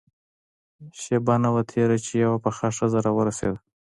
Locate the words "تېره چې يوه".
1.71-2.37